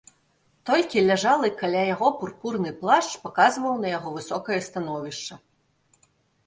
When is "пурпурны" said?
2.21-2.71